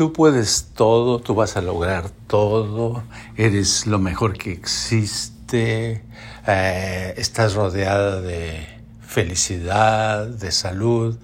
Tú 0.00 0.14
puedes 0.14 0.68
todo, 0.74 1.18
tú 1.18 1.34
vas 1.34 1.58
a 1.58 1.60
lograr 1.60 2.08
todo, 2.26 3.02
eres 3.36 3.86
lo 3.86 3.98
mejor 3.98 4.38
que 4.38 4.50
existe, 4.50 6.02
eh, 6.46 7.14
estás 7.18 7.52
rodeada 7.52 8.22
de 8.22 8.66
felicidad, 9.02 10.26
de 10.26 10.52
salud. 10.52 11.18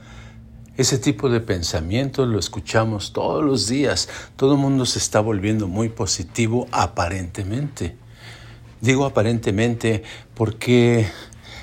Ese 0.77 0.99
tipo 0.99 1.31
de 1.31 1.41
pensamiento 1.41 2.27
lo 2.27 2.39
escuchamos 2.39 3.15
todos 3.15 3.43
los 3.43 3.67
días. 3.67 4.11
Todo 4.37 4.57
el 4.57 4.59
mundo 4.59 4.85
se 4.85 4.99
está 4.99 5.21
volviendo 5.21 5.69
muy 5.69 5.89
positivo 5.89 6.69
aparentemente. 6.71 7.97
Digo 8.83 9.07
aparentemente 9.07 10.03
porque 10.35 11.11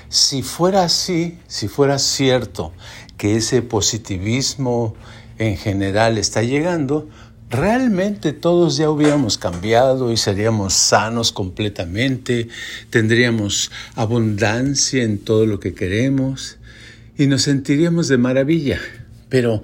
si 0.08 0.42
fuera 0.42 0.82
así, 0.82 1.38
si 1.46 1.68
fuera 1.68 2.00
cierto 2.00 2.72
que 3.16 3.36
ese 3.36 3.62
positivismo 3.62 4.96
en 5.38 5.56
general 5.56 6.18
está 6.18 6.42
llegando, 6.42 7.08
realmente 7.50 8.32
todos 8.32 8.76
ya 8.76 8.90
hubiéramos 8.90 9.38
cambiado 9.38 10.12
y 10.12 10.16
seríamos 10.16 10.74
sanos 10.74 11.32
completamente, 11.32 12.48
tendríamos 12.90 13.70
abundancia 13.94 15.02
en 15.02 15.18
todo 15.18 15.46
lo 15.46 15.60
que 15.60 15.74
queremos 15.74 16.58
y 17.16 17.26
nos 17.26 17.42
sentiríamos 17.42 18.08
de 18.08 18.18
maravilla. 18.18 18.80
Pero 19.28 19.62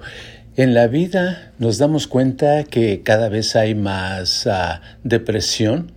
en 0.57 0.73
la 0.73 0.87
vida 0.87 1.53
nos 1.59 1.77
damos 1.77 2.07
cuenta 2.07 2.63
que 2.63 3.03
cada 3.03 3.29
vez 3.29 3.55
hay 3.55 3.75
más 3.75 4.47
ah, 4.47 4.81
depresión, 5.03 5.91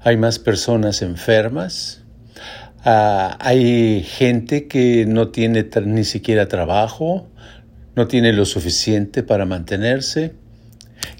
hay 0.00 0.16
más 0.16 0.38
personas 0.38 1.00
enfermas, 1.00 2.02
ah, 2.84 3.36
hay 3.40 4.02
gente 4.02 4.68
que 4.68 5.06
no 5.06 5.28
tiene 5.28 5.66
ni 5.86 6.04
siquiera 6.04 6.46
trabajo, 6.46 7.28
no 7.96 8.08
tiene 8.08 8.32
lo 8.32 8.44
suficiente 8.44 9.22
para 9.22 9.46
mantenerse 9.46 10.32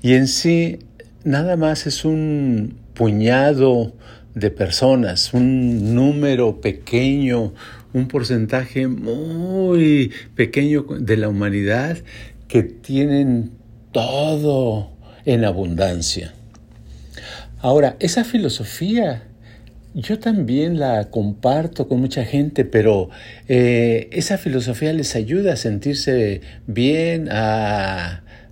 y 0.02 0.14
en 0.14 0.28
sí 0.28 0.78
nada 1.24 1.56
más 1.56 1.86
es 1.86 2.04
un 2.04 2.76
puñado 2.94 3.92
de 4.34 4.50
personas, 4.50 5.32
un 5.32 5.94
número 5.94 6.60
pequeño, 6.60 7.54
un 7.92 8.08
porcentaje 8.08 8.88
muy 8.88 10.12
pequeño 10.34 10.84
de 10.98 11.16
la 11.16 11.28
humanidad 11.28 11.98
que 12.48 12.62
tienen 12.62 13.52
todo 13.92 14.90
en 15.24 15.44
abundancia. 15.44 16.34
Ahora, 17.60 17.96
esa 18.00 18.24
filosofía 18.24 19.22
yo 19.94 20.18
también 20.18 20.78
la 20.78 21.08
comparto 21.10 21.86
con 21.88 22.00
mucha 22.00 22.24
gente, 22.24 22.64
pero 22.64 23.10
eh, 23.48 24.08
esa 24.12 24.38
filosofía 24.38 24.92
les 24.92 25.14
ayuda 25.14 25.52
a 25.52 25.56
sentirse 25.56 26.40
bien, 26.66 27.28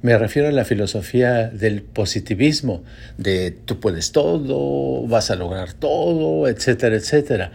me 0.02 0.18
refiero 0.18 0.48
a 0.48 0.52
la 0.52 0.64
filosofía 0.64 1.48
del 1.48 1.82
positivismo, 1.82 2.84
de 3.18 3.50
tú 3.50 3.80
puedes 3.80 4.12
todo, 4.12 5.06
vas 5.08 5.30
a 5.30 5.36
lograr 5.36 5.72
todo, 5.72 6.46
etcétera, 6.46 6.96
etcétera. 6.96 7.52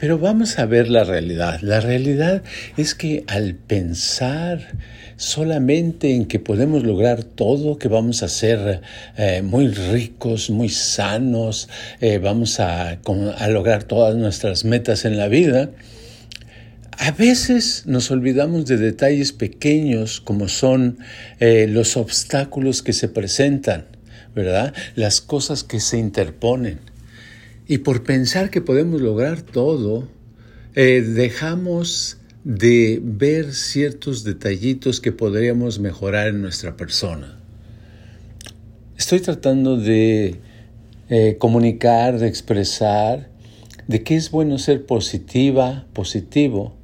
Pero 0.00 0.18
vamos 0.18 0.58
a 0.58 0.64
ver 0.64 0.88
la 0.88 1.04
realidad. 1.04 1.60
La 1.60 1.80
realidad 1.80 2.42
es 2.78 2.94
que 2.94 3.22
al 3.26 3.54
pensar 3.54 4.66
solamente 5.16 6.14
en 6.14 6.24
que 6.24 6.38
podemos 6.38 6.84
lograr 6.84 7.22
todo, 7.22 7.76
que 7.76 7.88
vamos 7.88 8.22
a 8.22 8.28
ser 8.28 8.80
eh, 9.18 9.42
muy 9.42 9.68
ricos, 9.68 10.48
muy 10.48 10.70
sanos, 10.70 11.68
eh, 12.00 12.16
vamos 12.16 12.60
a, 12.60 12.98
lograr 13.50 13.84
todas 13.84 14.16
nuestras 14.16 14.64
metas 14.64 15.04
en 15.04 15.18
la 15.18 15.28
vida, 15.28 15.70
a 16.96 17.10
veces 17.10 17.82
nos 17.84 18.10
olvidamos 18.10 18.64
de 18.64 18.78
detalles 18.78 19.32
pequeños 19.32 20.22
como 20.22 20.48
son 20.48 20.98
eh, 21.40 21.66
los 21.68 21.98
obstáculos 21.98 22.82
que 22.82 22.94
se 22.94 23.08
presentan, 23.08 23.84
¿verdad? 24.34 24.72
Las 24.94 25.20
cosas 25.20 25.62
que 25.62 25.78
se 25.78 25.98
interponen. 25.98 26.78
Y 27.70 27.78
por 27.78 28.02
pensar 28.02 28.50
que 28.50 28.60
podemos 28.60 29.00
lograr 29.00 29.42
todo, 29.42 30.08
eh, 30.74 31.02
dejamos 31.02 32.18
de 32.42 32.98
ver 33.00 33.54
ciertos 33.54 34.24
detallitos 34.24 35.00
que 35.00 35.12
podríamos 35.12 35.78
mejorar 35.78 36.26
en 36.26 36.42
nuestra 36.42 36.76
persona. 36.76 37.38
Estoy 38.98 39.20
tratando 39.20 39.76
de 39.76 40.40
eh, 41.10 41.36
comunicar, 41.38 42.18
de 42.18 42.26
expresar, 42.26 43.30
de 43.86 44.02
que 44.02 44.16
es 44.16 44.32
bueno 44.32 44.58
ser 44.58 44.84
positiva, 44.84 45.86
positivo, 45.92 46.74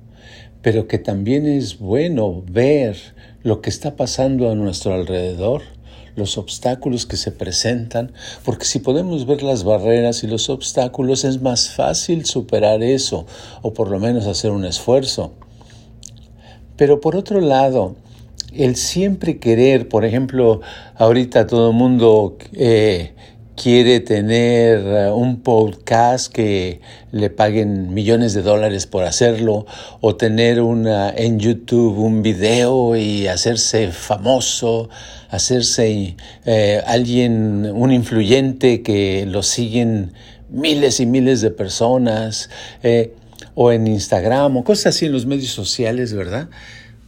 pero 0.63 0.87
que 0.87 0.99
también 0.99 1.47
es 1.47 1.81
bueno 1.81 2.45
ver 2.49 2.97
lo 3.43 3.61
que 3.61 3.71
está 3.71 3.97
pasando 3.97 4.53
a 4.53 4.55
nuestro 4.55 4.95
alrededor 4.95 5.63
los 6.16 6.38
obstáculos 6.38 7.06
que 7.06 7.16
se 7.16 7.31
presentan, 7.31 8.12
porque 8.44 8.65
si 8.65 8.81
podemos 8.81 9.27
ver 9.27 9.43
las 9.43 9.62
barreras 9.62 10.25
y 10.25 10.27
los 10.27 10.50
obstáculos 10.50 11.25
es 11.25 11.41
más 11.41 11.71
fácil 11.71 12.25
superar 12.25 12.82
eso, 12.82 13.27
o 13.62 13.72
por 13.72 13.91
lo 13.91 14.00
menos 14.00 14.27
hacer 14.27 14.50
un 14.50 14.65
esfuerzo. 14.65 15.32
Pero 16.77 17.00
por 17.00 17.16
otro 17.16 17.41
lado, 17.41 17.97
el 18.53 18.77
siempre 18.77 19.38
querer, 19.38 19.88
por 19.88 20.04
ejemplo, 20.04 20.60
ahorita 20.97 21.47
todo 21.47 21.71
el 21.71 21.77
mundo 21.77 22.37
eh, 22.53 23.15
quiere 23.56 24.00
tener 24.00 24.81
eh, 24.84 25.11
un 25.11 25.41
podcast 25.41 26.33
que 26.33 26.81
le 27.11 27.31
paguen 27.31 27.94
millones 27.94 28.34
de 28.34 28.43
dólares 28.43 28.87
por 28.87 29.05
hacerlo 29.05 29.67
o 30.00 30.15
tener 30.15 30.61
una 30.61 31.11
en 31.11 31.41
YouTube 31.41 31.99
un 31.99 32.22
video 32.22 32.97
y 32.97 33.27
hacerse 33.27 33.91
famoso, 33.93 34.91
hacerse 35.31 36.16
eh, 36.45 36.83
alguien 36.87 37.71
un 37.75 37.93
influyente 37.93 38.83
que 38.83 39.25
lo 39.27 39.43
siguen 39.43 40.12
miles 40.50 41.00
y 41.00 41.06
miles 41.06 41.41
de 41.41 41.50
personas 41.50 42.50
eh, 42.83 43.15
o 43.55 43.72
en 43.72 43.87
Instagram 43.87 44.59
o 44.59 44.65
cosas 44.65 44.95
así 44.95 45.06
en 45.06 45.12
los 45.12 45.25
medios 45.25 45.50
sociales, 45.50 46.12
¿verdad? 46.12 46.50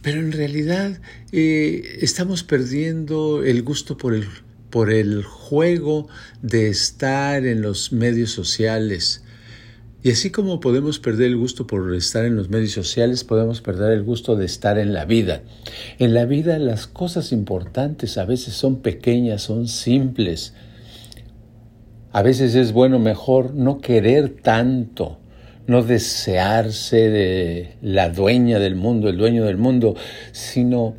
Pero 0.01 0.19
en 0.19 0.31
realidad 0.31 0.97
estamos 1.31 2.43
perdiendo 2.43 3.43
el 3.43 3.61
gusto 3.63 3.97
por 3.97 4.13
el 4.13 4.25
por 4.69 4.91
el 4.91 5.23
juego 5.23 6.07
de 6.41 6.69
estar 6.69 7.45
en 7.45 7.61
los 7.61 7.91
medios 7.91 8.31
sociales. 8.31 9.23
Y 10.01 10.11
así 10.11 10.29
como 10.29 10.61
podemos 10.61 10.97
perder 10.99 11.27
el 11.27 11.37
gusto 11.37 11.67
por 11.67 11.93
estar 11.93 12.23
en 12.23 12.37
los 12.37 12.49
medios 12.49 12.71
sociales, 12.71 13.25
podemos 13.25 13.59
perder 13.59 13.91
el 13.91 14.03
gusto 14.03 14.37
de 14.37 14.45
estar 14.45 14.77
en 14.77 14.93
la 14.93 15.03
vida. 15.03 15.41
En 15.97 16.13
la 16.13 16.25
vida 16.25 16.57
las 16.57 16.87
cosas 16.87 17.33
importantes 17.33 18.17
a 18.17 18.23
veces 18.23 18.53
son 18.53 18.77
pequeñas, 18.77 19.41
son 19.41 19.67
simples. 19.67 20.53
A 22.13 22.21
veces 22.21 22.55
es 22.55 22.71
bueno 22.71 22.97
mejor 22.97 23.53
no 23.53 23.81
querer 23.81 24.29
tanto, 24.41 25.19
no 25.67 25.83
desearse 25.83 27.09
de 27.09 27.75
la 27.81 28.09
dueña 28.09 28.57
del 28.57 28.75
mundo, 28.75 29.09
el 29.09 29.17
dueño 29.17 29.43
del 29.43 29.57
mundo, 29.57 29.95
sino 30.31 30.95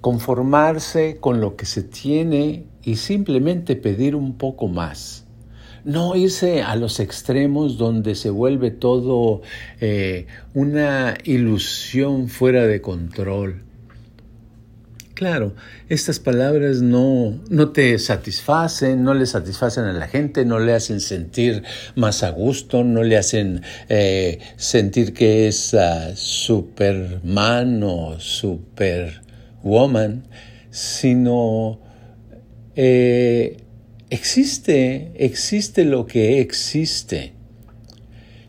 conformarse 0.00 1.18
con 1.20 1.40
lo 1.40 1.56
que 1.56 1.66
se 1.66 1.82
tiene 1.82 2.64
y 2.82 2.96
simplemente 2.96 3.76
pedir 3.76 4.16
un 4.16 4.36
poco 4.38 4.68
más. 4.68 5.24
No 5.84 6.14
irse 6.14 6.62
a 6.62 6.76
los 6.76 7.00
extremos 7.00 7.78
donde 7.78 8.14
se 8.14 8.30
vuelve 8.30 8.70
todo 8.70 9.40
eh, 9.80 10.26
una 10.54 11.16
ilusión 11.24 12.28
fuera 12.28 12.66
de 12.66 12.80
control. 12.82 13.62
Claro, 15.14 15.54
estas 15.90 16.18
palabras 16.18 16.80
no, 16.80 17.38
no 17.50 17.72
te 17.72 17.98
satisfacen, 17.98 19.04
no 19.04 19.12
le 19.12 19.26
satisfacen 19.26 19.84
a 19.84 19.92
la 19.92 20.08
gente, 20.08 20.46
no 20.46 20.58
le 20.58 20.72
hacen 20.72 21.00
sentir 21.00 21.62
más 21.94 22.22
a 22.22 22.30
gusto, 22.30 22.84
no 22.84 23.02
le 23.02 23.18
hacen 23.18 23.62
eh, 23.90 24.38
sentir 24.56 25.12
que 25.12 25.46
es 25.48 25.74
uh, 25.74 26.14
Superman 26.14 27.82
o 27.82 28.18
Superwoman, 29.62 30.24
sino 30.70 31.80
eh, 32.76 33.58
existe, 34.10 35.12
existe 35.16 35.84
lo 35.84 36.06
que 36.06 36.40
existe. 36.40 37.32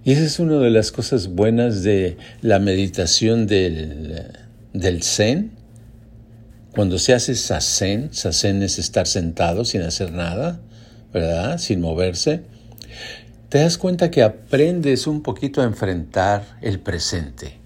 Y 0.03 0.13
esa 0.13 0.23
es 0.23 0.39
una 0.39 0.57
de 0.57 0.71
las 0.71 0.91
cosas 0.91 1.27
buenas 1.27 1.83
de 1.83 2.17
la 2.41 2.59
meditación 2.59 3.45
del, 3.45 4.25
del 4.73 5.03
Zen. 5.03 5.51
Cuando 6.73 6.97
se 6.97 7.13
hace 7.13 7.35
sasen, 7.35 8.09
sasen 8.11 8.63
es 8.63 8.79
estar 8.79 9.05
sentado 9.05 9.65
sin 9.65 9.81
hacer 9.81 10.11
nada, 10.11 10.59
¿verdad? 11.13 11.57
Sin 11.59 11.81
moverse. 11.81 12.41
Te 13.49 13.59
das 13.59 13.77
cuenta 13.77 14.09
que 14.09 14.23
aprendes 14.23 15.05
un 15.05 15.21
poquito 15.21 15.61
a 15.61 15.65
enfrentar 15.65 16.57
el 16.61 16.79
presente. 16.79 17.59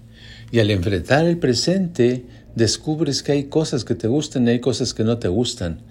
Y 0.50 0.58
al 0.58 0.70
enfrentar 0.70 1.24
el 1.26 1.38
presente, 1.38 2.24
descubres 2.56 3.22
que 3.22 3.30
hay 3.30 3.44
cosas 3.44 3.84
que 3.84 3.94
te 3.94 4.08
gustan 4.08 4.48
y 4.48 4.50
hay 4.50 4.60
cosas 4.60 4.92
que 4.92 5.04
no 5.04 5.18
te 5.18 5.28
gustan 5.28 5.82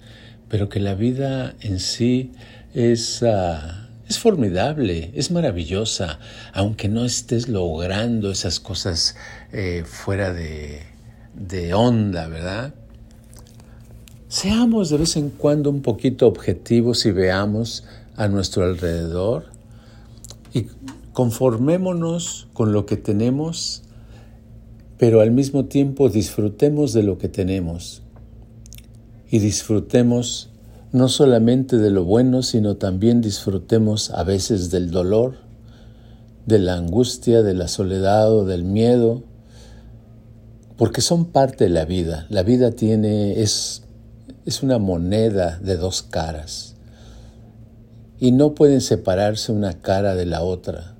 pero 0.48 0.68
que 0.68 0.80
la 0.80 0.94
vida 0.94 1.54
en 1.60 1.80
sí 1.80 2.32
es, 2.74 3.22
ah, 3.22 3.88
es 4.08 4.18
formidable, 4.18 5.10
es 5.14 5.30
maravillosa, 5.30 6.18
aunque 6.52 6.88
no 6.88 7.04
estés 7.04 7.48
logrando 7.48 8.30
esas 8.30 8.60
cosas 8.60 9.16
eh, 9.52 9.84
fuera 9.84 10.32
de, 10.32 10.82
de 11.34 11.74
onda, 11.74 12.28
¿verdad? 12.28 12.74
seamos 14.28 14.90
de 14.90 14.98
vez 14.98 15.16
en 15.16 15.30
cuando 15.30 15.70
un 15.70 15.82
poquito 15.82 16.26
objetivos 16.26 17.06
y 17.06 17.12
veamos 17.12 17.84
a 18.16 18.28
nuestro 18.28 18.64
alrededor 18.64 19.46
y 20.52 20.66
conformémonos 21.12 22.48
con 22.52 22.72
lo 22.72 22.86
que 22.86 22.96
tenemos, 22.96 23.82
pero 24.98 25.20
al 25.20 25.30
mismo 25.30 25.66
tiempo 25.66 26.08
disfrutemos 26.08 26.92
de 26.92 27.02
lo 27.02 27.18
que 27.18 27.28
tenemos 27.28 28.02
y 29.30 29.38
disfrutemos 29.38 30.50
no 30.92 31.08
solamente 31.08 31.76
de 31.76 31.90
lo 31.90 32.04
bueno, 32.04 32.42
sino 32.42 32.76
también 32.76 33.20
disfrutemos 33.20 34.10
a 34.10 34.24
veces 34.24 34.70
del 34.70 34.90
dolor, 34.90 35.34
de 36.46 36.58
la 36.58 36.76
angustia, 36.76 37.42
de 37.42 37.54
la 37.54 37.68
soledad 37.68 38.32
o 38.32 38.44
del 38.44 38.64
miedo, 38.64 39.22
porque 40.76 41.00
son 41.00 41.26
parte 41.26 41.64
de 41.64 41.70
la 41.70 41.84
vida. 41.84 42.26
La 42.30 42.42
vida 42.42 42.70
tiene, 42.70 43.42
es, 43.42 43.82
es 44.46 44.62
una 44.62 44.78
moneda 44.78 45.58
de 45.58 45.76
dos 45.76 46.02
caras 46.02 46.76
y 48.18 48.32
no 48.32 48.54
pueden 48.54 48.80
separarse 48.80 49.52
una 49.52 49.74
cara 49.74 50.14
de 50.14 50.26
la 50.26 50.42
otra. 50.42 50.94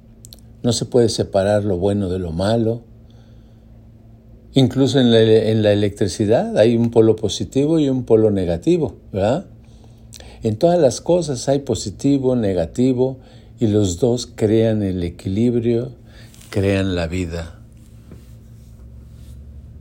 No 0.62 0.72
se 0.72 0.84
puede 0.84 1.08
separar 1.08 1.64
lo 1.64 1.78
bueno 1.78 2.08
de 2.08 2.19
lo 2.19 2.32
malo. 2.32 2.82
Incluso 4.56 4.99
en 4.99 5.12
la, 5.12 5.70
electricidad 5.70 6.56
hay 6.56 6.79
un 6.79 6.91
polo 6.91 7.14
positivo 7.14 7.79
y 7.79 7.91
un 7.91 8.05
polo 8.05 8.31
negativo, 8.31 8.97
¿verdad? 9.12 9.44
En 10.43 10.56
todas 10.56 10.81
las 10.81 11.03
cosas 11.03 11.47
hay 11.50 11.58
positivo, 11.58 12.37
negativo, 12.37 13.19
y 13.61 13.67
los 13.67 14.00
dos 14.00 14.26
crean 14.26 14.82
el 14.82 15.03
equilibrio, 15.03 15.93
crean 16.49 16.94
la 16.94 17.06
vida. 17.06 17.61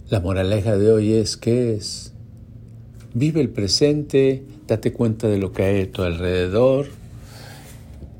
La 0.10 0.20
moraleja 0.20 0.78
de 0.78 0.92
hoy 0.92 1.14
es 1.14 1.38
que 1.38 1.76
es, 1.76 2.12
vive 3.14 3.40
el 3.40 3.52
presente, 3.52 4.44
date 4.68 4.92
cuenta 4.92 5.30
de 5.30 5.38
lo 5.38 5.54
que 5.54 5.64
hay 5.64 5.82
a 5.84 5.92
tu 5.94 6.02
alrededor 6.02 6.88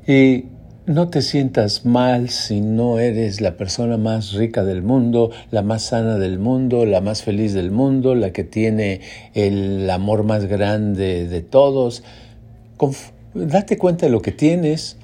y 0.08 0.44
no 0.86 1.08
te 1.08 1.22
sientas 1.22 1.84
mal 1.84 2.30
si 2.30 2.60
no 2.60 2.98
eres 2.98 3.40
la 3.40 3.56
persona 3.56 3.96
más 3.96 4.32
rica 4.32 4.64
del 4.64 4.82
mundo, 4.82 5.30
la 5.50 5.62
más 5.62 5.82
sana 5.82 6.18
del 6.18 6.38
mundo, 6.38 6.86
la 6.86 7.00
más 7.00 7.22
feliz 7.22 7.52
del 7.54 7.70
mundo, 7.70 8.14
la 8.14 8.32
que 8.32 8.44
tiene 8.44 9.00
el 9.34 9.90
amor 9.90 10.22
más 10.22 10.46
grande 10.46 11.26
de 11.26 11.40
todos 11.42 12.02
date 13.34 13.78
cuenta 13.78 14.06
de 14.06 14.12
lo 14.12 14.22
que 14.22 14.32
tienes 14.32 14.96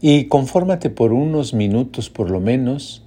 y 0.00 0.24
confórmate 0.24 0.90
por 0.90 1.12
unos 1.12 1.54
minutos 1.54 2.10
por 2.10 2.30
lo 2.30 2.40
menos. 2.40 3.02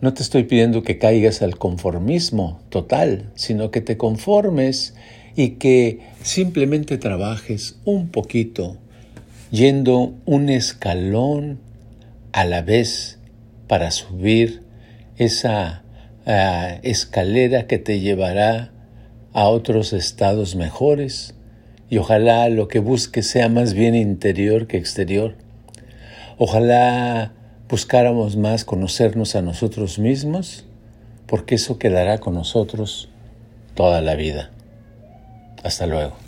No 0.00 0.14
te 0.14 0.22
estoy 0.22 0.44
pidiendo 0.44 0.82
que 0.82 0.98
caigas 0.98 1.42
al 1.42 1.58
conformismo 1.58 2.60
total, 2.68 3.30
sino 3.34 3.70
que 3.70 3.80
te 3.80 3.96
conformes 3.96 4.94
y 5.34 5.50
que 5.50 6.00
simplemente 6.22 6.98
trabajes 6.98 7.78
un 7.84 8.08
poquito, 8.08 8.76
yendo 9.50 10.14
un 10.26 10.48
escalón 10.48 11.58
a 12.32 12.44
la 12.44 12.62
vez 12.62 13.18
para 13.66 13.90
subir 13.90 14.62
esa 15.16 15.82
ah, 16.26 16.78
escalera 16.82 17.66
que 17.66 17.78
te 17.78 18.00
llevará 18.00 18.70
a 19.32 19.48
otros 19.48 19.92
estados 19.92 20.56
mejores 20.56 21.34
y 21.90 21.98
ojalá 21.98 22.48
lo 22.48 22.68
que 22.68 22.80
busques 22.80 23.26
sea 23.26 23.48
más 23.48 23.72
bien 23.72 23.94
interior 23.94 24.66
que 24.66 24.76
exterior. 24.76 25.36
Ojalá 26.36 27.32
buscáramos 27.68 28.36
más 28.36 28.64
conocernos 28.64 29.34
a 29.34 29.42
nosotros 29.42 29.98
mismos, 29.98 30.64
porque 31.26 31.56
eso 31.56 31.78
quedará 31.78 32.18
con 32.18 32.34
nosotros 32.34 33.08
toda 33.74 34.00
la 34.00 34.14
vida. 34.14 34.50
Hasta 35.62 35.86
luego. 35.86 36.27